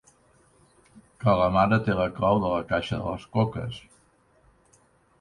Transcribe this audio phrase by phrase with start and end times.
[1.25, 3.81] ...que la mare té la clau de la caixa de les coques.